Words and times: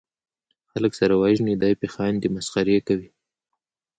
خلک 0.71 0.91
سره 0.99 1.13
وژني 1.21 1.55
دي 1.63 1.71
پې 1.79 1.87
خاندي 1.93 2.27
مسخرې 2.35 2.77
کوي 2.87 3.09